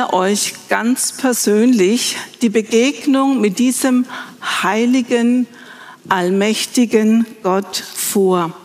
Ihr 0.00 0.14
euch 0.14 0.54
ganz 0.70 1.12
persönlich 1.12 2.16
die 2.40 2.48
Begegnung 2.48 3.38
mit 3.38 3.58
diesem 3.58 4.06
heiligen, 4.62 5.46
allmächtigen 6.08 7.26
Gott 7.42 7.76
vor, 7.76 8.56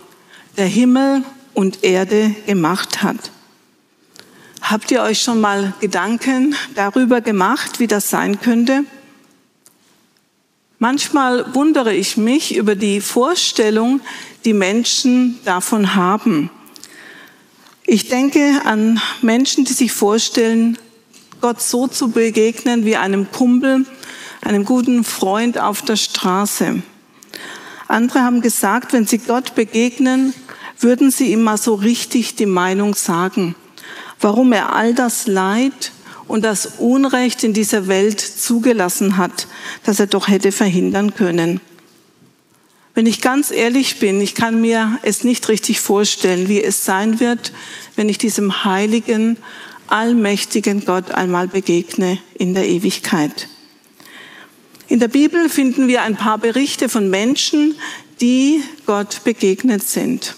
der 0.56 0.68
Himmel 0.68 1.24
und 1.54 1.84
Erde 1.84 2.34
gemacht 2.46 3.04
hat? 3.04 3.32
Habt 4.62 4.92
ihr 4.92 5.02
euch 5.02 5.22
schon 5.22 5.42
mal 5.42 5.74
Gedanken 5.82 6.56
darüber 6.74 7.20
gemacht, 7.20 7.80
wie 7.80 7.88
das 7.88 8.10
sein 8.10 8.40
könnte? 8.40 8.86
Manchmal 10.80 11.54
wundere 11.54 11.94
ich 11.94 12.16
mich 12.16 12.56
über 12.56 12.76
die 12.76 13.02
Vorstellung, 13.02 14.00
die 14.46 14.54
Menschen 14.54 15.38
davon 15.44 15.96
haben. 15.96 16.50
Ich 17.86 18.08
denke 18.08 18.62
an 18.64 19.02
Menschen, 19.22 19.66
die 19.66 19.74
sich 19.74 19.92
vorstellen, 19.92 20.78
Gott 21.46 21.62
so 21.62 21.86
zu 21.86 22.08
begegnen 22.08 22.86
wie 22.86 22.96
einem 22.96 23.32
Kumpel, 23.32 23.86
einem 24.42 24.66
guten 24.66 25.04
Freund 25.04 25.60
auf 25.60 25.84
der 25.84 25.96
Straße. 25.96 26.82
Andere 27.88 28.22
haben 28.22 28.42
gesagt, 28.42 28.94
wenn 28.94 29.06
sie 29.06 29.20
Gott 29.20 29.54
begegnen, 29.54 30.34
würden 30.80 31.12
sie 31.12 31.32
ihm 31.32 31.44
mal 31.44 31.58
so 31.58 31.76
richtig 31.76 32.34
die 32.34 32.48
Meinung 32.48 32.96
sagen, 32.96 33.54
warum 34.20 34.54
er 34.54 34.74
all 34.74 34.96
das 34.96 35.28
Leid 35.28 35.92
und 36.28 36.44
das 36.44 36.80
Unrecht 36.80 37.44
in 37.44 37.54
dieser 37.54 37.88
Welt 37.88 38.20
zugelassen 38.22 39.18
hat, 39.18 39.46
das 39.84 40.00
er 40.00 40.08
doch 40.08 40.28
hätte 40.28 40.52
verhindern 40.52 41.14
können. 41.14 41.62
Wenn 42.96 43.06
ich 43.06 43.22
ganz 43.22 43.52
ehrlich 43.52 44.00
bin, 44.00 44.20
ich 44.20 44.34
kann 44.34 44.62
mir 44.62 44.98
es 45.04 45.24
nicht 45.24 45.48
richtig 45.50 45.80
vorstellen, 45.80 46.50
wie 46.50 46.64
es 46.64 46.86
sein 46.86 47.20
wird, 47.20 47.52
wenn 47.96 48.10
ich 48.10 48.18
diesem 48.18 48.66
heiligen, 48.66 49.38
allmächtigen 49.88 50.86
Gott 50.86 51.12
einmal 51.12 51.48
begegne 51.48 52.20
in 52.34 52.54
der 52.54 52.68
Ewigkeit. 52.68 53.48
In 54.88 55.00
der 55.00 55.08
Bibel 55.08 55.50
finden 55.50 55.88
wir 55.88 56.04
ein 56.04 56.16
paar 56.16 56.38
Berichte 56.38 56.90
von 56.90 57.10
Menschen, 57.10 57.76
die 58.22 58.62
Gott 58.86 59.24
begegnet 59.24 59.84
sind, 59.84 60.36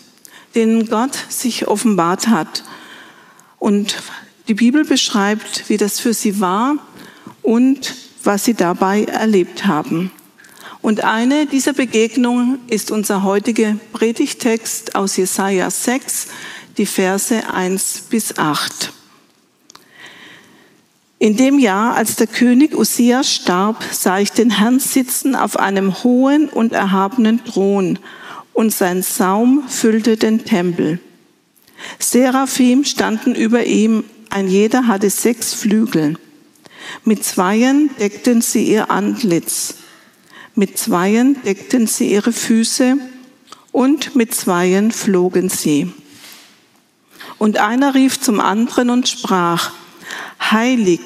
denen 0.56 0.88
Gott 0.88 1.17
sich 1.30 1.67
offenbart 1.67 2.28
hat. 2.28 2.64
Und 3.59 3.98
die 4.48 4.54
Bibel 4.54 4.86
beschreibt, 4.86 5.70
wie 5.70 5.78
das 5.78 6.00
für 6.00 6.14
sie 6.14 6.39
war 6.39 6.78
und 7.42 7.95
was 8.23 8.45
sie 8.45 8.54
dabei 8.54 9.04
erlebt 9.04 9.66
haben. 9.66 10.11
Und 10.82 11.04
eine 11.04 11.48
dieser 11.48 11.73
Begegnungen 11.73 12.59
ist 12.67 12.92
unser 12.92 13.23
heutiger 13.23 13.76
Predigtext 13.92 14.95
aus 14.95 15.17
Jesaja 15.17 15.70
6, 15.70 16.28
die 16.78 16.86
Verse 16.86 17.50
1 17.54 18.04
bis 18.09 18.38
8. 18.38 18.94
In 21.20 21.36
dem 21.36 21.58
Jahr, 21.58 21.96
als 21.96 22.16
der 22.16 22.28
König 22.28 22.78
Usia 22.78 23.23
starb, 23.23 23.84
sah 23.92 24.20
ich 24.20 24.32
den 24.32 24.52
Herrn 24.52 24.80
sitzen 24.80 25.36
auf 25.36 25.58
einem 25.58 26.04
hohen 26.04 26.48
und 26.48 26.73
erhabenen 26.73 27.44
Thron 27.44 27.98
und 28.54 28.72
sein 28.72 29.02
Saum 29.02 29.64
füllte 29.67 30.17
den 30.17 30.45
Tempel. 30.45 31.00
Seraphim 32.00 32.86
standen 32.86 33.36
über 33.36 33.66
ihm, 33.66 34.04
ein 34.30 34.48
jeder 34.48 34.88
hatte 34.88 35.10
sechs 35.10 35.54
Flügel. 35.54 36.17
Mit 37.04 37.23
zweien 37.23 37.89
deckten 38.00 38.42
sie 38.42 38.64
ihr 38.64 38.92
Antlitz 38.92 39.76
mit 40.58 40.76
Zweien 40.80 41.39
deckten 41.44 41.86
sie 41.86 42.11
ihre 42.11 42.33
Füße 42.33 42.98
und 43.72 44.16
mit 44.16 44.33
Zweien 44.33 44.92
flogen 44.92 45.50
sie. 45.50 45.94
Und 47.38 47.60
einer 47.60 47.94
rief 47.94 48.20
zum 48.20 48.39
anderen 48.39 48.89
und 48.89 49.08
sprach, 49.08 49.72
Heilig, 50.40 51.02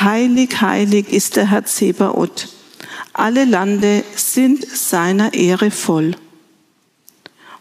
heilig, 0.00 0.60
heilig 0.60 1.12
ist 1.12 1.36
der 1.36 1.50
Herr 1.50 1.64
Zebaoth. 1.64 2.48
Alle 3.12 3.44
Lande 3.44 4.04
sind 4.14 4.66
seiner 4.66 5.34
Ehre 5.34 5.70
voll. 5.70 6.16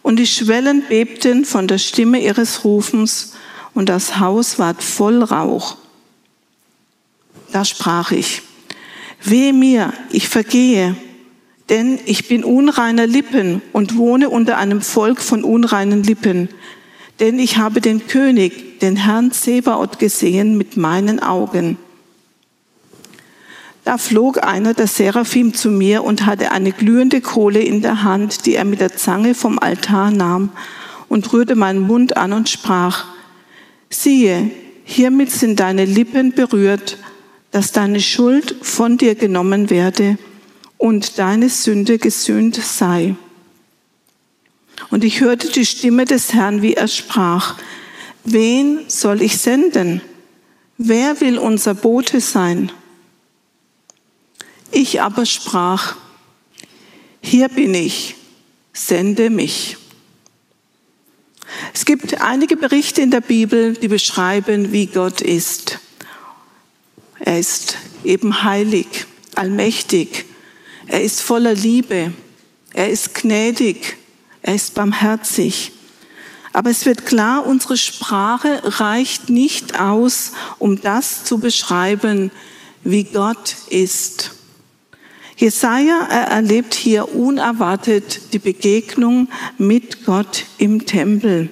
Und 0.01 0.17
die 0.17 0.27
Schwellen 0.27 0.83
bebten 0.87 1.45
von 1.45 1.67
der 1.67 1.77
Stimme 1.77 2.21
ihres 2.21 2.63
Rufens 2.63 3.33
und 3.73 3.89
das 3.89 4.19
Haus 4.19 4.59
ward 4.59 4.81
voll 4.81 5.23
Rauch. 5.23 5.77
Da 7.51 7.65
sprach 7.65 8.11
ich, 8.11 8.41
Weh 9.21 9.51
mir, 9.51 9.93
ich 10.11 10.29
vergehe, 10.29 10.95
denn 11.67 11.99
ich 12.05 12.27
bin 12.27 12.43
unreiner 12.43 13.05
Lippen 13.05 13.61
und 13.73 13.97
wohne 13.97 14.29
unter 14.29 14.57
einem 14.57 14.81
Volk 14.81 15.21
von 15.21 15.43
unreinen 15.43 16.03
Lippen. 16.03 16.49
Denn 17.19 17.39
ich 17.39 17.57
habe 17.57 17.81
den 17.81 18.07
König, 18.07 18.79
den 18.79 18.95
Herrn 18.95 19.31
Zebaoth 19.31 19.99
gesehen 19.99 20.57
mit 20.57 20.77
meinen 20.77 21.21
Augen. 21.21 21.77
Da 23.83 23.97
flog 23.97 24.43
einer 24.43 24.73
der 24.73 24.87
Seraphim 24.87 25.53
zu 25.53 25.69
mir 25.71 26.03
und 26.03 26.25
hatte 26.25 26.51
eine 26.51 26.71
glühende 26.71 27.21
Kohle 27.21 27.59
in 27.59 27.81
der 27.81 28.03
Hand, 28.03 28.45
die 28.45 28.55
er 28.55 28.65
mit 28.65 28.81
der 28.81 28.95
Zange 28.95 29.33
vom 29.33 29.57
Altar 29.57 30.11
nahm 30.11 30.51
und 31.07 31.33
rührte 31.33 31.55
meinen 31.55 31.87
Mund 31.87 32.15
an 32.15 32.33
und 32.33 32.49
sprach, 32.49 33.05
siehe, 33.89 34.51
hiermit 34.83 35.31
sind 35.31 35.59
deine 35.59 35.85
Lippen 35.85 36.33
berührt, 36.33 36.97
dass 37.51 37.71
deine 37.71 37.99
Schuld 37.99 38.55
von 38.61 38.97
dir 38.97 39.15
genommen 39.15 39.69
werde 39.69 40.17
und 40.77 41.17
deine 41.17 41.49
Sünde 41.49 41.97
gesühnt 41.97 42.55
sei. 42.55 43.15
Und 44.89 45.03
ich 45.03 45.21
hörte 45.21 45.49
die 45.49 45.65
Stimme 45.65 46.05
des 46.05 46.33
Herrn, 46.33 46.61
wie 46.61 46.73
er 46.73 46.87
sprach, 46.87 47.57
wen 48.23 48.89
soll 48.89 49.21
ich 49.21 49.37
senden? 49.37 50.01
Wer 50.77 51.21
will 51.21 51.37
unser 51.37 51.73
Bote 51.73 52.21
sein? 52.21 52.71
Ich 54.71 55.01
aber 55.01 55.25
sprach, 55.25 55.95
hier 57.21 57.49
bin 57.49 57.73
ich, 57.73 58.15
sende 58.73 59.29
mich. 59.29 59.77
Es 61.73 61.85
gibt 61.85 62.21
einige 62.21 62.55
Berichte 62.55 63.01
in 63.01 63.11
der 63.11 63.21
Bibel, 63.21 63.73
die 63.73 63.87
beschreiben, 63.87 64.71
wie 64.71 64.85
Gott 64.85 65.21
ist. 65.21 65.79
Er 67.19 67.39
ist 67.39 67.77
eben 68.03 68.43
heilig, 68.43 68.87
allmächtig, 69.35 70.25
er 70.89 71.03
ist 71.03 71.21
voller 71.21 71.53
Liebe. 71.53 72.13
Er 72.73 72.89
ist 72.89 73.13
gnädig. 73.13 73.97
Er 74.41 74.55
ist 74.55 74.73
barmherzig. 74.73 75.71
Aber 76.53 76.69
es 76.69 76.85
wird 76.85 77.05
klar, 77.05 77.45
unsere 77.45 77.77
Sprache 77.77 78.61
reicht 78.63 79.29
nicht 79.29 79.79
aus, 79.79 80.31
um 80.57 80.81
das 80.81 81.23
zu 81.23 81.39
beschreiben, 81.39 82.31
wie 82.83 83.03
Gott 83.03 83.55
ist. 83.69 84.31
Jesaja 85.37 86.05
erlebt 86.07 86.73
hier 86.73 87.15
unerwartet 87.15 88.33
die 88.33 88.39
Begegnung 88.39 89.29
mit 89.57 90.05
Gott 90.05 90.45
im 90.57 90.85
Tempel. 90.85 91.49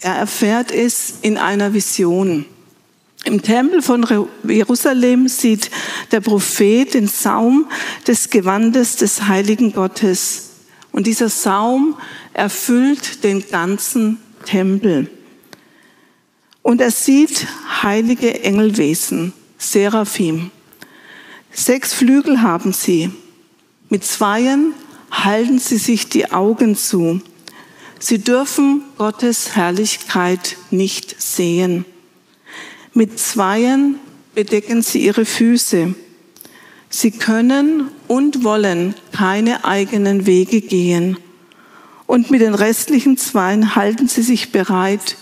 Er 0.00 0.14
erfährt 0.14 0.70
es 0.70 1.14
in 1.22 1.36
einer 1.36 1.74
Vision. 1.74 2.46
Im 3.24 3.42
Tempel 3.42 3.82
von 3.82 4.06
Jerusalem 4.44 5.28
sieht 5.28 5.70
der 6.10 6.20
Prophet 6.20 6.94
den 6.94 7.06
Saum 7.06 7.66
des 8.06 8.30
Gewandes 8.30 8.96
des 8.96 9.26
heiligen 9.26 9.72
Gottes. 9.72 10.49
Und 10.92 11.06
dieser 11.06 11.28
Saum 11.28 11.96
erfüllt 12.32 13.24
den 13.24 13.46
ganzen 13.48 14.18
Tempel. 14.44 15.10
Und 16.62 16.80
er 16.80 16.90
sieht 16.90 17.46
heilige 17.82 18.42
Engelwesen, 18.42 19.32
Seraphim. 19.58 20.50
Sechs 21.52 21.92
Flügel 21.92 22.42
haben 22.42 22.72
sie. 22.72 23.10
Mit 23.88 24.04
zweien 24.04 24.74
halten 25.10 25.58
sie 25.58 25.78
sich 25.78 26.08
die 26.08 26.30
Augen 26.30 26.76
zu. 26.76 27.20
Sie 27.98 28.18
dürfen 28.18 28.82
Gottes 28.96 29.56
Herrlichkeit 29.56 30.56
nicht 30.70 31.20
sehen. 31.20 31.84
Mit 32.94 33.18
Zweien 33.18 33.96
bedecken 34.34 34.82
sie 34.82 35.04
ihre 35.04 35.24
Füße. 35.24 35.94
Sie 36.88 37.10
können 37.10 37.90
und 38.10 38.42
wollen 38.42 38.96
keine 39.12 39.64
eigenen 39.64 40.26
Wege 40.26 40.62
gehen. 40.62 41.16
Und 42.08 42.28
mit 42.32 42.40
den 42.40 42.56
restlichen 42.56 43.16
Zweien 43.16 43.76
halten 43.76 44.08
sie 44.08 44.22
sich 44.22 44.50
bereit, 44.50 45.16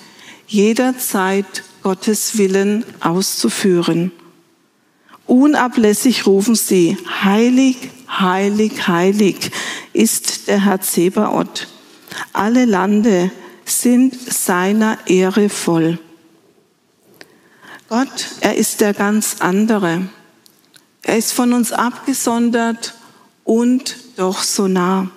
jederzeit 0.46 1.64
Gottes 1.82 2.38
Willen 2.38 2.84
auszuführen. 3.00 4.10
Unablässig 5.26 6.26
rufen 6.26 6.54
sie, 6.54 6.96
heilig, 7.22 7.76
heilig, 8.08 8.88
heilig 8.88 9.50
ist 9.92 10.48
der 10.48 10.64
Herr 10.64 10.80
Zebaoth. 10.80 11.68
Alle 12.32 12.64
Lande 12.64 13.30
sind 13.66 14.14
seiner 14.14 14.96
Ehre 15.06 15.50
voll. 15.50 15.98
Gott, 17.90 18.28
er 18.40 18.56
ist 18.56 18.80
der 18.80 18.94
ganz 18.94 19.36
andere. 19.40 20.08
Er 21.08 21.16
ist 21.16 21.32
von 21.32 21.54
uns 21.54 21.72
abgesondert 21.72 22.92
und 23.42 23.96
doch 24.16 24.42
so 24.42 24.68
nah. 24.68 25.08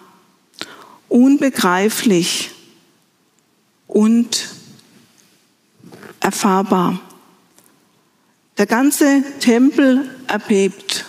Unbegreiflich 1.10 2.52
und 3.88 4.48
erfahrbar. 6.22 7.02
Der 8.58 8.68
ganze 8.68 9.22
Tempel 9.42 10.10
erbebt. 10.28 11.04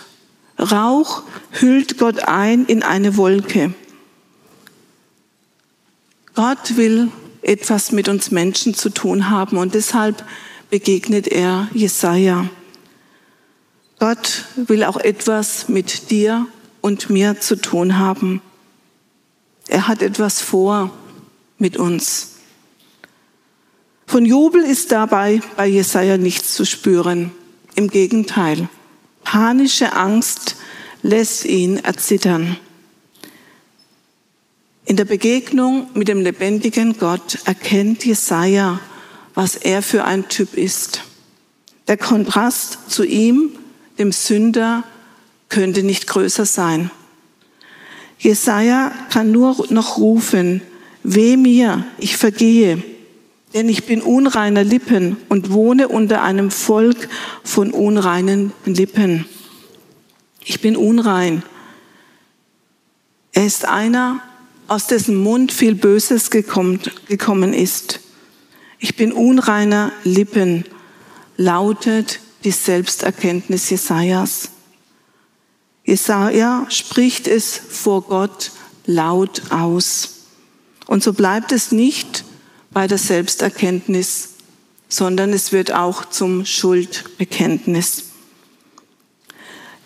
Rauch 0.59 1.23
hüllt 1.51 1.97
Gott 1.97 2.27
ein 2.27 2.65
in 2.65 2.83
eine 2.83 3.15
Wolke. 3.15 3.73
Gott 6.35 6.75
will 6.75 7.09
etwas 7.41 7.93
mit 7.93 8.09
uns 8.09 8.31
Menschen 8.31 8.73
zu 8.73 8.89
tun 8.89 9.29
haben 9.29 9.55
und 9.55 9.75
deshalb 9.75 10.25
begegnet 10.69 11.29
er 11.29 11.69
Jesaja. 11.73 12.49
Gott 14.03 14.43
will 14.57 14.83
auch 14.83 14.97
etwas 14.97 15.69
mit 15.69 16.11
dir 16.11 16.45
und 16.81 17.09
mir 17.09 17.39
zu 17.39 17.55
tun 17.55 17.97
haben. 17.97 18.41
Er 19.69 19.87
hat 19.87 20.01
etwas 20.01 20.41
vor 20.41 20.91
mit 21.57 21.77
uns. 21.77 22.33
Von 24.05 24.25
Jubel 24.25 24.61
ist 24.61 24.91
dabei 24.91 25.41
bei 25.55 25.67
Jesaja 25.67 26.17
nichts 26.17 26.53
zu 26.53 26.65
spüren. 26.65 27.31
Im 27.75 27.89
Gegenteil, 27.89 28.67
panische 29.23 29.93
Angst 29.93 30.57
lässt 31.01 31.45
ihn 31.45 31.77
erzittern. 31.77 32.57
In 34.83 34.97
der 34.97 35.05
Begegnung 35.05 35.87
mit 35.93 36.09
dem 36.09 36.19
lebendigen 36.19 36.97
Gott 36.97 37.39
erkennt 37.45 38.03
Jesaja, 38.05 38.81
was 39.33 39.55
er 39.55 39.81
für 39.81 40.03
ein 40.03 40.27
Typ 40.27 40.55
ist. 40.55 41.03
Der 41.87 41.95
Kontrast 41.95 42.91
zu 42.91 43.05
ihm, 43.05 43.59
dem 44.03 44.11
Sünder, 44.11 44.83
könnte 45.49 45.83
nicht 45.83 46.07
größer 46.07 46.45
sein. 46.45 46.91
Jesaja 48.19 48.91
kann 49.09 49.31
nur 49.31 49.65
noch 49.69 49.97
rufen, 49.97 50.61
weh 51.03 51.37
mir, 51.37 51.85
ich 51.97 52.17
vergehe 52.17 52.83
denn 53.53 53.69
ich 53.69 53.85
bin 53.85 54.01
unreiner 54.01 54.63
Lippen 54.63 55.17
und 55.29 55.51
wohne 55.51 55.87
unter 55.87 56.23
einem 56.23 56.49
Volk 56.49 57.07
von 57.43 57.71
unreinen 57.71 58.51
Lippen. 58.65 59.25
Ich 60.43 60.59
bin 60.59 60.75
unrein. 60.75 61.43
Er 63.31 63.45
ist 63.45 63.65
einer, 63.65 64.21
aus 64.67 64.87
dessen 64.87 65.15
Mund 65.15 65.51
viel 65.51 65.75
Böses 65.75 66.31
gekommen, 66.31 67.53
ist. 67.53 67.99
Ich 68.79 68.95
bin 68.95 69.11
unreiner 69.13 69.91
Lippen, 70.03 70.65
lautet 71.37 72.19
die 72.43 72.51
Selbsterkenntnis 72.51 73.69
Jesajas. 73.69 74.49
Jesaja 75.85 76.65
spricht 76.69 77.27
es 77.27 77.57
vor 77.57 78.03
Gott 78.03 78.51
laut 78.85 79.43
aus. 79.49 80.09
Und 80.87 81.03
so 81.03 81.13
bleibt 81.13 81.51
es 81.51 81.71
nicht 81.71 82.23
bei 82.71 82.87
der 82.87 82.97
Selbsterkenntnis, 82.97 84.29
sondern 84.89 85.33
es 85.33 85.51
wird 85.51 85.73
auch 85.73 86.09
zum 86.09 86.45
Schuldbekenntnis. 86.45 88.03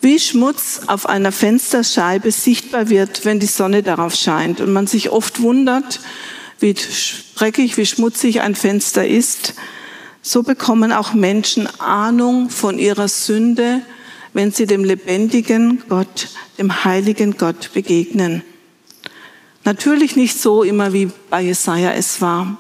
Wie 0.02 0.20
Schmutz 0.20 0.82
auf 0.88 1.08
einer 1.08 1.32
Fensterscheibe 1.32 2.32
sichtbar 2.32 2.90
wird, 2.90 3.26
wenn 3.26 3.40
die 3.40 3.48
Sonne 3.48 3.82
darauf 3.82 4.16
scheint 4.16 4.62
und 4.62 4.72
man 4.72 4.86
sich 4.86 5.10
oft 5.10 5.42
wundert, 5.42 6.00
wie 6.60 6.76
dreckig, 7.36 7.78
wie 7.78 7.86
schmutzig 7.86 8.42
ein 8.42 8.56
Fenster 8.56 9.08
ist, 9.08 9.56
so 10.22 10.44
bekommen 10.44 10.92
auch 10.92 11.14
Menschen 11.14 11.68
Ahnung 11.80 12.50
von 12.50 12.80
ihrer 12.80 13.08
Sünde, 13.08 13.82
wenn 14.34 14.52
sie 14.52 14.66
dem 14.66 14.84
lebendigen 14.84 15.84
Gott, 15.90 16.30
dem 16.58 16.84
heiligen 16.84 17.38
Gott 17.38 17.72
begegnen. 17.74 18.44
Natürlich 19.64 20.16
nicht 20.16 20.40
so 20.40 20.64
immer 20.64 20.94
wie 20.94 21.12
bei 21.30 21.42
Jesaja 21.42 21.92
es 21.92 22.22
war. 22.22 22.58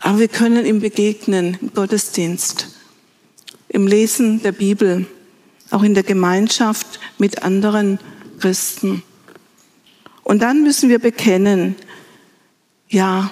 Aber 0.00 0.18
wir 0.18 0.28
können 0.28 0.66
ihm 0.66 0.80
begegnen 0.80 1.56
im 1.60 1.72
Gottesdienst, 1.72 2.68
im 3.68 3.86
Lesen 3.86 4.42
der 4.42 4.52
Bibel, 4.52 5.06
auch 5.70 5.82
in 5.82 5.94
der 5.94 6.02
Gemeinschaft 6.02 7.00
mit 7.18 7.42
anderen 7.42 7.98
Christen. 8.38 9.02
Und 10.22 10.42
dann 10.42 10.62
müssen 10.62 10.88
wir 10.88 10.98
bekennen, 10.98 11.76
ja, 12.88 13.30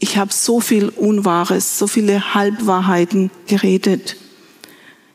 ich 0.00 0.16
habe 0.16 0.32
so 0.32 0.60
viel 0.60 0.88
Unwahres, 0.88 1.78
so 1.78 1.86
viele 1.86 2.34
Halbwahrheiten 2.34 3.30
geredet. 3.46 4.16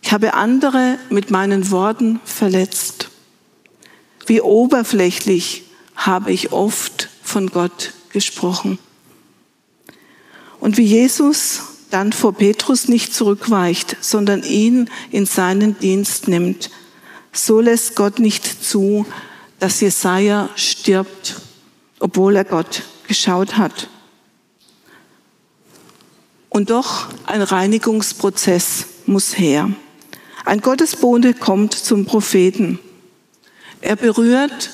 Ich 0.01 0.13
habe 0.13 0.35
andere 0.35 0.99
mit 1.09 1.31
meinen 1.31 1.71
Worten 1.71 2.21
verletzt. 2.23 3.09
Wie 4.27 4.41
oberflächlich 4.41 5.63
habe 5.95 6.31
ich 6.31 6.51
oft 6.51 7.09
von 7.23 7.49
Gott 7.49 7.93
gesprochen. 8.13 8.77
Und 10.59 10.77
wie 10.77 10.83
Jesus 10.85 11.61
dann 11.89 12.13
vor 12.13 12.33
Petrus 12.33 12.87
nicht 12.87 13.13
zurückweicht, 13.13 13.97
sondern 14.01 14.43
ihn 14.43 14.89
in 15.11 15.25
seinen 15.25 15.79
Dienst 15.79 16.27
nimmt, 16.27 16.69
so 17.31 17.59
lässt 17.59 17.95
Gott 17.95 18.19
nicht 18.19 18.63
zu, 18.63 19.05
dass 19.59 19.81
Jesaja 19.81 20.49
stirbt, 20.55 21.35
obwohl 21.99 22.35
er 22.35 22.45
Gott 22.45 22.83
geschaut 23.07 23.57
hat. 23.57 23.89
Und 26.55 26.69
doch 26.69 27.07
ein 27.25 27.41
Reinigungsprozess 27.41 28.85
muss 29.07 29.37
her. 29.37 29.71
Ein 30.45 30.61
Gottesbote 30.61 31.33
kommt 31.33 31.73
zum 31.73 32.05
Propheten. 32.05 32.79
Er 33.81 33.97
berührt 33.97 34.69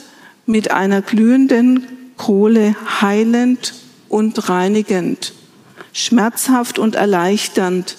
mit 0.46 0.70
einer 0.70 1.02
glühenden 1.02 1.88
Kohle 2.18 2.76
heilend 3.02 3.74
und 4.10 4.48
reinigend 4.48 5.34
schmerzhaft 5.92 6.78
und 6.78 6.94
erleichternd 6.94 7.98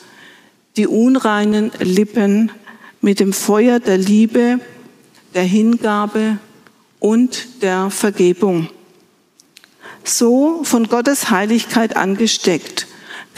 die 0.76 0.86
unreinen 0.86 1.72
Lippen 1.80 2.52
mit 3.00 3.18
dem 3.18 3.32
Feuer 3.32 3.80
der 3.80 3.98
Liebe, 3.98 4.60
der 5.34 5.42
Hingabe 5.42 6.38
und 7.00 7.62
der 7.62 7.90
Vergebung. 7.90 8.68
So 10.04 10.62
von 10.62 10.86
Gottes 10.86 11.30
Heiligkeit 11.30 11.96
angesteckt, 11.96 12.86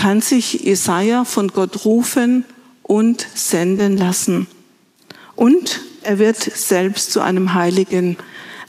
kann 0.04 0.20
sich 0.20 0.52
Jesaja 0.52 1.24
von 1.24 1.48
Gott 1.48 1.86
rufen 1.86 2.44
und 2.82 3.26
senden 3.34 3.96
lassen. 3.96 4.46
Und 5.34 5.80
er 6.02 6.18
wird 6.18 6.36
selbst 6.36 7.10
zu 7.10 7.22
einem 7.22 7.54
Heiligen, 7.54 8.18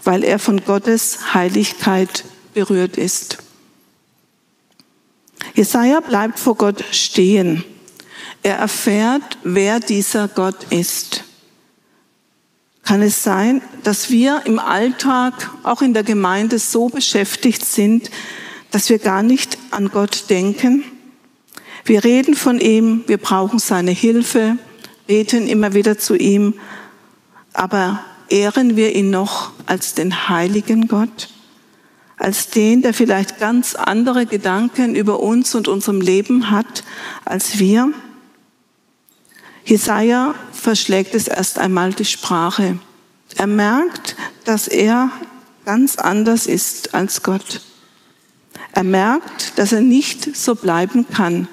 weil 0.06 0.24
er 0.24 0.40
von 0.40 0.64
Gottes 0.64 1.34
Heiligkeit 1.34 2.24
berührt 2.54 2.96
ist. 2.96 3.40
Jesaja 5.56 6.00
bleibt 6.00 6.40
vor 6.40 6.56
Gott 6.56 6.86
stehen. 6.92 7.66
Er 8.42 8.56
erfährt, 8.56 9.38
wer 9.44 9.82
dieser 9.82 10.30
Gott 10.30 10.68
ist. 10.70 11.26
Kann 12.84 13.02
es 13.02 13.24
sein, 13.24 13.62
dass 13.84 14.10
wir 14.10 14.44
im 14.46 14.58
Alltag, 14.58 15.52
auch 15.64 15.82
in 15.82 15.94
der 15.94 16.04
Gemeinde, 16.04 16.60
so 16.60 16.88
beschäftigt 16.88 17.66
sind, 17.66 18.10
dass 18.72 18.88
wir 18.88 19.00
gar 19.00 19.22
nicht 19.22 19.58
an 19.72 19.90
Gott 19.90 20.30
denken? 20.30 20.86
Wir 21.86 22.04
reden 22.04 22.36
von 22.36 22.60
ihm, 22.60 23.04
wir 23.08 23.18
brauchen 23.18 23.60
seine 23.60 23.92
Hilfe, 23.92 24.58
beten 25.08 25.48
immer 25.48 25.74
wieder 25.74 25.98
zu 25.98 26.16
ihm, 26.16 26.56
aber 27.54 28.04
ehren 28.28 28.76
wir 28.76 28.96
ihn 28.96 29.12
noch 29.12 29.52
als 29.66 29.94
den 29.94 30.28
heiligen 30.28 30.88
Gott? 30.88 31.30
als 32.18 32.50
den, 32.50 32.82
der 32.82 32.94
vielleicht 32.94 33.40
ganz 33.40 33.76
andere 33.76 34.26
Gedanken 34.26 34.96
über 34.96 35.20
uns 35.20 35.54
und 35.56 35.68
unserem 35.68 36.02
Leben 36.02 36.50
hat 36.52 36.84
als 37.26 37.60
wir. 37.60 37.92
Jesaja 39.66 40.36
verschlägt 40.52 41.16
es 41.16 41.28
erst 41.28 41.60
einmal 41.60 41.94
die 41.94 42.06
Sprache. 42.06 42.80
Er 43.36 43.48
merkt, 43.48 44.16
dass 44.46 44.68
er 44.68 45.12
ganz 45.66 45.98
anders 45.98 46.46
ist 46.46 46.94
als 46.94 47.24
Gott. 47.24 47.62
Er 48.72 48.84
merkt, 48.84 49.58
dass 49.58 49.72
er 49.72 49.82
nicht 49.82 50.36
so 50.36 50.56
bleiben 50.56 51.08
kann, 51.10 51.48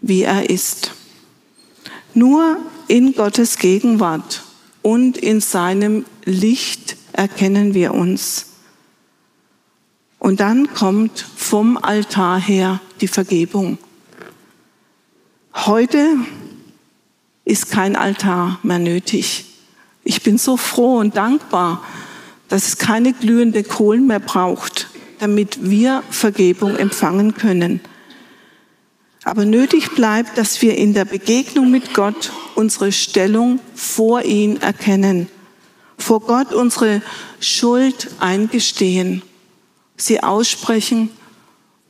wie 0.00 0.22
er 0.22 0.50
ist. 0.50 0.92
Nur 2.14 2.58
in 2.88 3.14
Gottes 3.14 3.58
Gegenwart 3.58 4.42
und 4.82 5.16
in 5.16 5.40
seinem 5.40 6.04
Licht 6.24 6.96
erkennen 7.12 7.74
wir 7.74 7.94
uns. 7.94 8.46
Und 10.18 10.40
dann 10.40 10.72
kommt 10.74 11.24
vom 11.36 11.76
Altar 11.76 12.40
her 12.40 12.80
die 13.00 13.08
Vergebung. 13.08 13.78
Heute 15.54 16.16
ist 17.44 17.70
kein 17.70 17.96
Altar 17.96 18.58
mehr 18.62 18.78
nötig. 18.78 19.46
Ich 20.04 20.22
bin 20.22 20.38
so 20.38 20.56
froh 20.56 20.98
und 20.98 21.16
dankbar, 21.16 21.82
dass 22.48 22.68
es 22.68 22.78
keine 22.78 23.12
glühende 23.12 23.62
Kohlen 23.62 24.06
mehr 24.06 24.20
braucht, 24.20 24.88
damit 25.18 25.70
wir 25.70 26.02
Vergebung 26.10 26.76
empfangen 26.76 27.34
können. 27.34 27.80
Aber 29.22 29.44
nötig 29.44 29.94
bleibt, 29.94 30.38
dass 30.38 30.62
wir 30.62 30.76
in 30.78 30.94
der 30.94 31.04
Begegnung 31.04 31.70
mit 31.70 31.92
Gott 31.92 32.32
unsere 32.54 32.90
Stellung 32.90 33.60
vor 33.74 34.22
ihn 34.22 34.56
erkennen, 34.62 35.28
vor 35.98 36.20
Gott 36.20 36.54
unsere 36.54 37.02
Schuld 37.38 38.08
eingestehen, 38.18 39.22
sie 39.96 40.22
aussprechen 40.22 41.10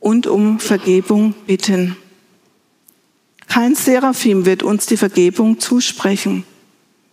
und 0.01 0.27
um 0.27 0.59
Vergebung 0.59 1.33
bitten. 1.47 1.95
Kein 3.47 3.75
Seraphim 3.75 4.45
wird 4.45 4.63
uns 4.63 4.85
die 4.85 4.97
Vergebung 4.97 5.59
zusprechen, 5.59 6.43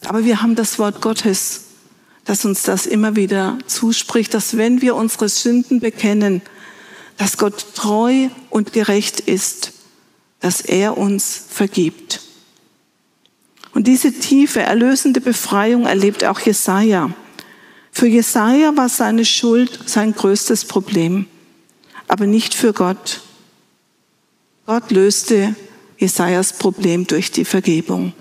aber 0.04 0.24
wir 0.24 0.42
haben 0.42 0.56
das 0.56 0.80
Wort 0.80 1.00
Gottes, 1.00 1.64
das 2.24 2.44
uns 2.44 2.64
das 2.64 2.86
immer 2.86 3.14
wieder 3.14 3.58
zuspricht, 3.66 4.34
dass 4.34 4.56
wenn 4.56 4.82
wir 4.82 4.96
unsere 4.96 5.28
Sünden 5.28 5.78
bekennen, 5.78 6.42
dass 7.16 7.38
Gott 7.38 7.74
treu 7.74 8.28
und 8.50 8.72
gerecht 8.72 9.20
ist 9.20 9.77
dass 10.40 10.60
er 10.60 10.96
uns 10.96 11.46
vergibt. 11.50 12.20
Und 13.74 13.86
diese 13.86 14.12
tiefe, 14.12 14.60
erlösende 14.60 15.20
Befreiung 15.20 15.86
erlebt 15.86 16.24
auch 16.24 16.40
Jesaja. 16.40 17.12
Für 17.92 18.06
Jesaja 18.06 18.76
war 18.76 18.88
seine 18.88 19.24
Schuld 19.24 19.80
sein 19.86 20.14
größtes 20.14 20.64
Problem, 20.64 21.26
aber 22.06 22.26
nicht 22.26 22.54
für 22.54 22.72
Gott. 22.72 23.20
Gott 24.66 24.90
löste 24.90 25.54
Jesajas 25.98 26.52
Problem 26.52 27.06
durch 27.06 27.30
die 27.30 27.44
Vergebung. 27.44 28.12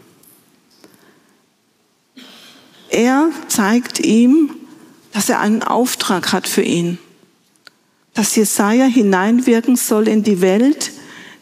Er 2.90 3.30
zeigt 3.48 4.00
ihm, 4.00 4.56
dass 5.14 5.30
er 5.30 5.40
einen 5.40 5.64
Auftrag 5.64 6.32
hat 6.32 6.48
für 6.48 6.62
ihn, 6.62 6.98
dass 8.14 8.36
Jesaja 8.36 8.86
hineinwirken 8.86 9.76
soll 9.76 10.08
in 10.08 10.24
die 10.24 10.42
Welt, 10.42 10.92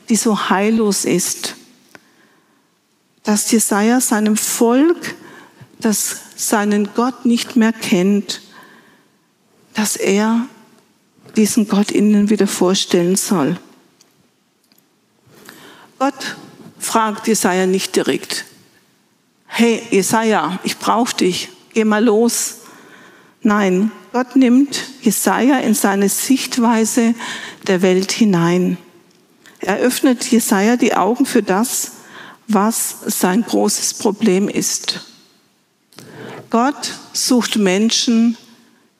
die 0.09 0.15
so 0.15 0.49
heillos 0.49 1.05
ist. 1.05 1.55
Dass 3.23 3.51
Jesaja 3.51 4.01
seinem 4.01 4.37
Volk, 4.37 5.15
das 5.79 6.17
seinen 6.35 6.93
Gott 6.93 7.25
nicht 7.25 7.55
mehr 7.55 7.73
kennt, 7.73 8.41
dass 9.73 9.95
er 9.95 10.47
diesen 11.35 11.67
Gott 11.67 11.91
ihnen 11.91 12.29
wieder 12.29 12.47
vorstellen 12.47 13.15
soll. 13.15 13.57
Gott 15.99 16.35
fragt 16.79 17.27
Jesaja 17.27 17.65
nicht 17.65 17.95
direkt, 17.95 18.45
hey 19.47 19.81
Jesaja, 19.91 20.59
ich 20.63 20.77
brauche 20.77 21.15
dich, 21.15 21.49
geh 21.73 21.83
mal 21.83 22.03
los. 22.03 22.57
Nein, 23.41 23.91
Gott 24.11 24.35
nimmt 24.35 24.83
Jesaja 25.01 25.59
in 25.59 25.73
seine 25.73 26.09
Sichtweise 26.09 27.15
der 27.67 27.81
Welt 27.81 28.11
hinein. 28.11 28.77
Er 29.65 29.77
öffnet 29.77 30.23
Jesaja 30.25 30.77
die 30.77 30.93
Augen 30.93 31.25
für 31.25 31.41
das, 31.41 31.93
was 32.47 32.97
sein 33.07 33.43
großes 33.43 33.95
Problem 33.95 34.47
ist. 34.47 35.01
Gott 36.51 36.93
sucht 37.13 37.55
Menschen, 37.55 38.37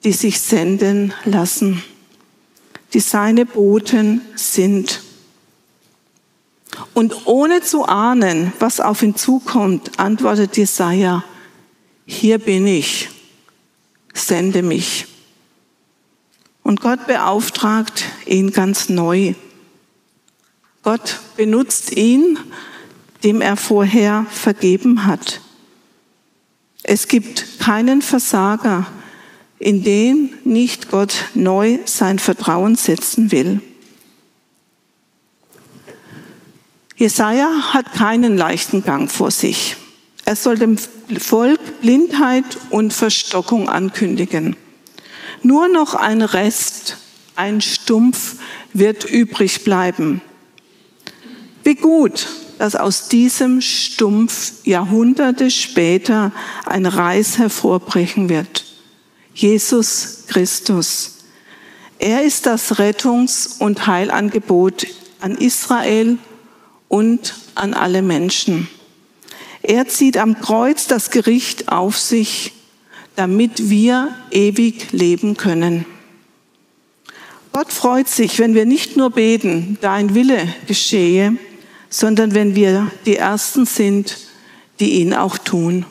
die 0.02 0.12
sich 0.12 0.40
senden 0.40 1.14
lassen, 1.24 1.84
die 2.92 3.00
seine 3.00 3.46
Boten 3.46 4.22
sind. 4.34 5.02
Und 6.94 7.26
ohne 7.26 7.62
zu 7.62 7.84
ahnen, 7.84 8.52
was 8.58 8.80
auf 8.80 9.02
ihn 9.02 9.14
zukommt, 9.14 9.98
antwortet 10.00 10.56
Jesaja, 10.56 11.24
hier 12.04 12.38
bin 12.38 12.66
ich, 12.66 13.08
sende 14.12 14.62
mich. 14.62 15.06
Und 16.64 16.80
Gott 16.80 17.06
beauftragt 17.06 18.04
ihn 18.26 18.50
ganz 18.50 18.88
neu. 18.88 19.34
Gott 20.86 21.18
benutzt 21.36 21.96
ihn, 21.96 22.38
dem 23.24 23.40
er 23.40 23.56
vorher 23.56 24.24
vergeben 24.30 25.04
hat. 25.04 25.40
Es 26.84 27.08
gibt 27.08 27.58
keinen 27.58 28.02
Versager, 28.02 28.86
in 29.58 29.82
den 29.82 30.32
nicht 30.44 30.88
Gott 30.88 31.24
neu 31.34 31.80
sein 31.86 32.20
Vertrauen 32.20 32.76
setzen 32.76 33.32
will. 33.32 33.60
Jesaja 36.94 37.72
hat 37.72 37.92
keinen 37.92 38.36
leichten 38.36 38.84
Gang 38.84 39.10
vor 39.10 39.32
sich. 39.32 39.74
Er 40.24 40.36
soll 40.36 40.56
dem 40.56 40.78
Volk 41.18 41.80
Blindheit 41.80 42.58
und 42.70 42.92
Verstockung 42.92 43.68
ankündigen. 43.68 44.54
Nur 45.42 45.66
noch 45.66 45.94
ein 45.94 46.22
Rest, 46.22 46.98
ein 47.34 47.60
Stumpf 47.60 48.36
wird 48.72 49.02
übrig 49.02 49.64
bleiben. 49.64 50.22
Wie 51.66 51.74
gut, 51.74 52.28
dass 52.58 52.76
aus 52.76 53.08
diesem 53.08 53.60
Stumpf 53.60 54.52
Jahrhunderte 54.62 55.50
später 55.50 56.30
ein 56.64 56.86
Reis 56.86 57.38
hervorbrechen 57.38 58.28
wird. 58.28 58.64
Jesus 59.34 60.26
Christus. 60.28 61.24
Er 61.98 62.22
ist 62.22 62.46
das 62.46 62.78
Rettungs- 62.78 63.56
und 63.58 63.88
Heilangebot 63.88 64.86
an 65.20 65.34
Israel 65.34 66.18
und 66.86 67.34
an 67.56 67.74
alle 67.74 68.00
Menschen. 68.00 68.68
Er 69.60 69.88
zieht 69.88 70.18
am 70.18 70.40
Kreuz 70.40 70.86
das 70.86 71.10
Gericht 71.10 71.68
auf 71.68 71.98
sich, 71.98 72.52
damit 73.16 73.70
wir 73.70 74.14
ewig 74.30 74.92
leben 74.92 75.36
können. 75.36 75.84
Gott 77.52 77.72
freut 77.72 78.06
sich, 78.06 78.38
wenn 78.38 78.54
wir 78.54 78.66
nicht 78.66 78.96
nur 78.96 79.10
beten, 79.10 79.78
dein 79.80 80.14
Wille 80.14 80.46
geschehe, 80.68 81.38
sondern 81.88 82.34
wenn 82.34 82.54
wir 82.54 82.90
die 83.04 83.16
Ersten 83.16 83.66
sind, 83.66 84.18
die 84.80 85.00
ihn 85.00 85.14
auch 85.14 85.38
tun. 85.38 85.86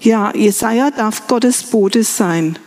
Ja, 0.00 0.34
Jesaja 0.34 0.90
darf 0.90 1.26
Gottes 1.26 1.64
Bote 1.64 2.04
sein. 2.04 2.58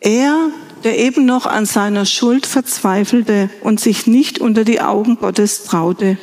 Er, 0.00 0.50
der 0.84 0.98
eben 0.98 1.24
noch 1.24 1.46
an 1.46 1.66
seiner 1.66 2.04
Schuld 2.04 2.46
verzweifelte 2.46 3.50
und 3.62 3.80
sich 3.80 4.06
nicht 4.06 4.38
unter 4.40 4.64
die 4.64 4.80
Augen 4.80 5.16
Gottes 5.16 5.64
traute, 5.64 6.18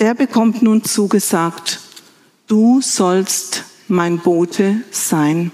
der 0.00 0.14
bekommt 0.14 0.62
nun 0.62 0.84
zugesagt, 0.84 1.80
du 2.46 2.80
sollst 2.80 3.64
mein 3.88 4.18
Bote 4.18 4.82
sein. 4.90 5.52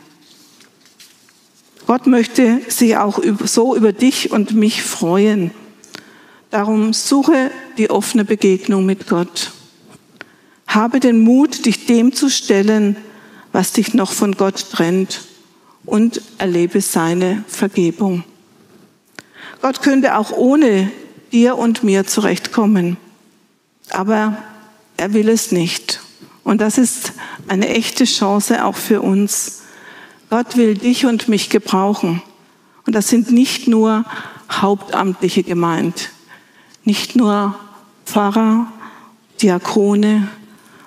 Gott 1.87 2.07
möchte 2.07 2.61
sich 2.69 2.97
auch 2.97 3.21
so 3.45 3.75
über 3.75 3.93
dich 3.93 4.31
und 4.31 4.55
mich 4.55 4.83
freuen. 4.83 5.51
Darum 6.51 6.93
suche 6.93 7.53
die 7.79 7.91
offene 7.91 8.25
Begegnung 8.25 8.85
mit 8.85 9.09
Gott. 9.09 9.53
Habe 10.67 10.99
den 10.99 11.21
Mut, 11.21 11.65
dich 11.65 11.87
dem 11.87 12.13
zu 12.13 12.29
stellen, 12.29 12.97
was 13.53 13.73
dich 13.73 13.95
noch 13.95 14.11
von 14.11 14.33
Gott 14.33 14.71
trennt 14.73 15.21
und 15.85 16.21
erlebe 16.39 16.81
seine 16.81 17.45
Vergebung. 17.47 18.25
Gott 19.63 19.81
könnte 19.81 20.17
auch 20.17 20.33
ohne 20.33 20.91
dir 21.31 21.57
und 21.57 21.85
mir 21.85 22.07
zurechtkommen, 22.07 22.97
aber 23.91 24.37
er 24.97 25.13
will 25.13 25.29
es 25.29 25.53
nicht. 25.53 26.01
Und 26.43 26.61
das 26.61 26.79
ist 26.79 27.13
eine 27.47 27.69
echte 27.69 28.05
Chance 28.07 28.65
auch 28.65 28.77
für 28.77 29.03
uns. 29.03 29.63
Gott 30.31 30.57
will 30.57 30.75
dich 30.77 31.07
und 31.07 31.29
mich 31.29 31.49
gebrauchen. 31.49 32.23
Und 32.87 32.97
das 32.97 33.09
sind 33.09 33.31
nicht 33.31 33.69
nur 33.69 34.05
Hauptamtliche 34.51 35.45
gemeint 35.45 36.11
nicht 36.85 37.17
nur 37.17 37.55
Pfarrer, 38.05 38.67
Diakone 39.41 40.29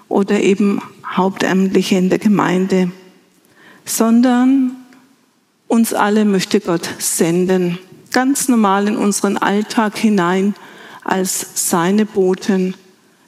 oder 0.09 0.41
eben 0.41 0.81
Hauptamtliche 1.05 1.95
in 1.95 2.09
der 2.09 2.19
Gemeinde, 2.19 2.91
sondern 3.85 4.75
uns 5.67 5.93
alle 5.93 6.25
möchte 6.25 6.59
Gott 6.59 6.87
senden, 6.99 7.79
ganz 8.11 8.47
normal 8.47 8.87
in 8.87 8.95
unseren 8.95 9.37
Alltag 9.37 9.97
hinein 9.97 10.55
als 11.03 11.69
seine 11.69 12.05
Boten, 12.05 12.75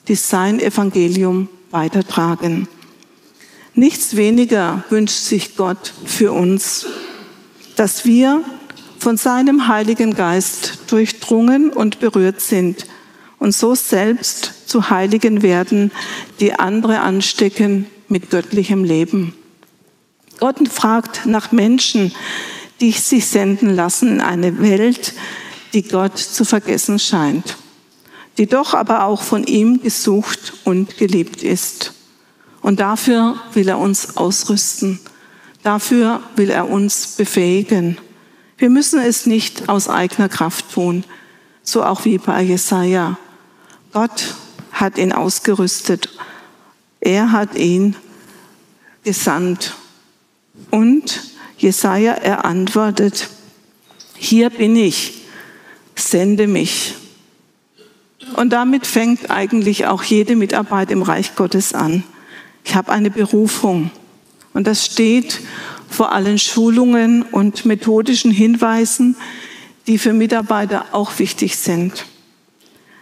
die 0.07 0.15
sein 0.15 0.60
Evangelium 0.60 1.50
weitertragen. 1.72 2.67
Nichts 3.74 4.15
weniger 4.15 4.84
wünscht 4.89 5.17
sich 5.17 5.57
Gott 5.57 5.91
für 6.05 6.31
uns, 6.31 6.86
dass 7.75 8.05
wir 8.05 8.43
von 9.05 9.17
seinem 9.17 9.67
Heiligen 9.67 10.15
Geist 10.15 10.79
durchdrungen 10.88 11.69
und 11.69 12.00
berührt 12.00 12.41
sind 12.41 12.88
und 13.38 13.53
so 13.53 13.75
selbst 13.75 14.67
zu 14.67 14.89
Heiligen 14.89 15.43
werden, 15.43 15.91
die 16.39 16.55
andere 16.55 17.01
anstecken 17.01 17.85
mit 18.07 18.31
göttlichem 18.31 18.83
Leben. 18.83 19.35
Gott 20.39 20.57
fragt 20.69 21.27
nach 21.27 21.51
Menschen, 21.51 22.13
die 22.81 22.93
sich 22.93 23.27
senden 23.27 23.75
lassen 23.75 24.13
in 24.13 24.21
eine 24.21 24.59
Welt, 24.59 25.13
die 25.75 25.83
Gott 25.83 26.17
zu 26.17 26.43
vergessen 26.43 26.97
scheint. 26.97 27.57
die 28.39 28.47
doch 28.47 28.74
aber 28.74 29.05
auch 29.05 29.21
von 29.21 29.43
ihm 29.43 29.83
gesucht 29.83 30.53
und 30.63 30.97
geliebt 30.97 31.43
ist. 31.43 31.93
Und 32.63 32.79
dafür 32.79 33.39
will 33.53 33.69
er 33.69 33.77
uns 33.77 34.17
ausrüsten. 34.17 35.00
Dafür 35.62 36.21
will 36.35 36.50
er 36.50 36.67
uns 36.71 37.15
befähigen. 37.17 38.00
Wir 38.57 38.69
müssen 38.69 39.00
es 39.00 39.25
nicht 39.25 39.67
aus 39.67 39.89
eigener 39.89 40.29
Kraft 40.29 40.71
tun, 40.74 41.03
so 41.63 41.83
auch 41.83 42.05
wie 42.05 42.17
bei 42.17 42.41
Jesaja. 42.41 43.17
Gott 43.91 44.35
hat 44.71 44.97
ihn 44.97 45.12
ausgerüstet. 45.12 46.09
Er 47.01 47.31
hat 47.31 47.55
ihn 47.55 47.95
gesandt. 49.03 49.74
Und 50.71 51.21
Jesaja, 51.57 52.13
er 52.13 52.45
antwortet, 52.45 53.29
hier 54.15 54.50
bin 54.50 54.75
ich, 54.75 55.24
sende 55.95 56.47
mich. 56.47 56.95
Und 58.35 58.51
damit 58.51 58.88
fängt 58.88 59.29
eigentlich 59.29 59.85
auch 59.85 60.03
jede 60.03 60.35
Mitarbeit 60.35 60.91
im 60.91 61.01
Reich 61.01 61.35
Gottes 61.35 61.74
an. 61.74 62.03
Ich 62.63 62.75
habe 62.75 62.91
eine 62.91 63.12
Berufung. 63.12 63.91
Und 64.53 64.67
das 64.67 64.85
steht 64.85 65.41
vor 65.96 66.12
allen 66.12 66.38
Schulungen 66.38 67.24
und 67.24 67.66
methodischen 67.66 68.30
Hinweisen, 68.30 69.16
die 69.88 69.98
für 69.98 70.14
Mitarbeiter 70.14 70.88
auch 70.92 71.18
wichtig 71.20 71.56
sind. 71.58 72.06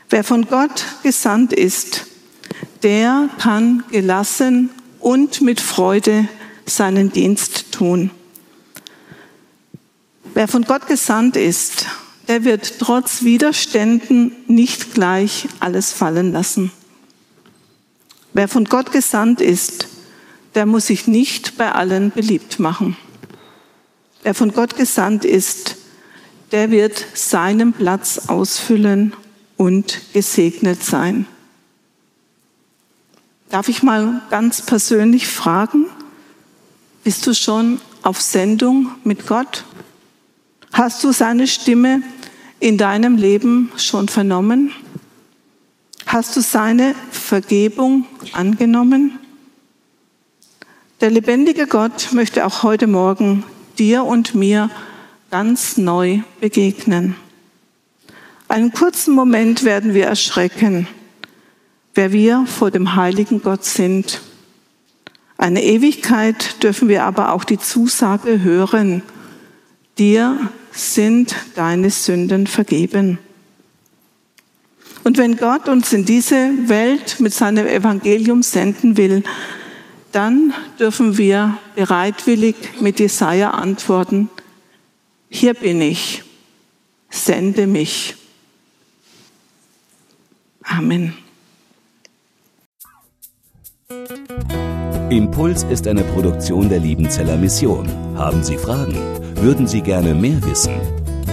Wer 0.10 0.24
von 0.24 0.46
Gott 0.46 0.86
gesandt 1.02 1.54
ist, 1.54 2.06
der 2.84 3.30
kann 3.40 3.84
gelassen 3.92 4.70
und 5.00 5.42
mit 5.42 5.60
Freude 5.60 6.28
seinen 6.66 7.12
Dienst 7.12 7.72
tun. 7.72 8.12
Wer 10.36 10.48
von 10.48 10.64
Gott 10.64 10.88
gesandt 10.88 11.36
ist, 11.36 11.88
der 12.28 12.44
wird 12.44 12.80
trotz 12.80 13.24
Widerständen 13.24 14.34
nicht 14.48 14.94
gleich 14.94 15.48
alles 15.60 15.92
fallen 15.92 16.32
lassen. 16.32 16.72
Wer 18.34 18.48
von 18.48 18.66
Gott 18.66 18.92
gesandt 18.92 19.42
ist, 19.42 19.88
der 20.56 20.66
muss 20.66 20.88
sich 20.88 21.08
nicht 21.08 21.58
bei 21.58 21.72
allen 21.72 22.12
beliebt 22.12 22.60
machen. 22.60 22.96
Wer 24.22 24.34
von 24.34 24.54
Gott 24.54 24.76
gesandt 24.76 25.26
ist, 25.26 25.78
der 26.52 26.72
wird 26.72 27.04
seinen 27.14 27.74
Platz 27.74 28.30
ausfüllen 28.30 29.14
und 29.58 30.02
gesegnet 30.14 30.84
sein. 30.84 31.26
Darf 33.50 33.70
ich 33.70 33.84
mal 33.84 34.22
ganz 34.30 34.62
persönlich 34.62 35.28
fragen, 35.28 35.86
bist 37.04 37.28
du 37.28 37.34
schon 37.34 37.82
auf 38.02 38.22
Sendung 38.22 38.92
mit 39.04 39.28
Gott? 39.28 39.66
Hast 40.72 41.04
du 41.04 41.12
seine 41.12 41.48
Stimme 41.48 42.02
in 42.60 42.78
deinem 42.78 43.16
Leben 43.16 43.72
schon 43.78 44.08
vernommen? 44.08 44.72
Hast 46.06 46.36
du 46.36 46.42
seine 46.42 46.96
Vergebung 47.12 48.06
angenommen? 48.34 49.20
Der 51.04 51.12
lebendige 51.12 51.68
Gott 51.68 52.14
möchte 52.14 52.46
auch 52.46 52.64
heute 52.64 52.88
Morgen 52.88 53.44
dir 53.78 54.06
und 54.06 54.36
mir 54.36 54.70
ganz 55.32 55.76
neu 55.76 56.20
begegnen. 56.40 57.18
Einen 58.48 58.72
kurzen 58.72 59.14
Moment 59.14 59.66
werden 59.66 59.94
wir 59.94 60.06
erschrecken, 60.06 60.88
wer 61.94 62.14
wir 62.14 62.46
vor 62.46 62.72
dem 62.72 62.96
heiligen 62.96 63.42
Gott 63.42 63.66
sind. 63.66 64.22
Eine 65.38 65.62
Ewigkeit 65.62 66.64
dürfen 66.64 66.88
wir 66.88 67.04
aber 67.04 67.34
auch 67.34 67.44
die 67.44 67.60
Zusage 67.60 68.42
hören, 68.42 69.02
dir 69.98 70.40
sind 70.72 71.36
deine 71.56 71.90
Sünden 71.90 72.48
vergeben. 72.48 73.20
Und 75.04 75.18
wenn 75.18 75.36
Gott 75.36 75.68
uns 75.68 75.92
in 75.92 76.06
diese 76.06 76.70
Welt 76.70 77.20
mit 77.20 77.34
seinem 77.34 77.68
Evangelium 77.68 78.42
senden 78.42 78.96
will, 78.96 79.26
dann 80.14 80.54
dürfen 80.80 81.18
wir 81.18 81.58
bereitwillig 81.76 82.56
mit 82.80 83.00
Jesaja 83.00 83.52
antworten, 83.52 84.30
hier 85.30 85.56
bin 85.56 85.82
ich, 85.82 86.24
sende 87.10 87.68
mich. 87.68 88.16
Amen. 90.64 91.14
Impuls 95.10 95.64
ist 95.64 95.88
eine 95.88 96.04
Produktion 96.04 96.70
der 96.70 96.80
Liebenzeller 96.80 97.38
Mission. 97.38 97.88
Haben 98.16 98.44
Sie 98.44 98.58
Fragen? 98.58 98.98
Würden 99.36 99.68
Sie 99.68 99.82
gerne 99.82 100.16
mehr 100.16 100.42
wissen? 100.44 100.74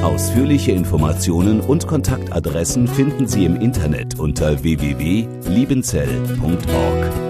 Ausführliche 0.02 0.72
Informationen 0.72 1.60
und 1.60 1.86
Kontaktadressen 1.86 2.88
finden 2.88 3.28
Sie 3.28 3.44
im 3.44 3.56
Internet 3.56 4.18
unter 4.18 4.62
www.liebenzell.org. 4.62 7.29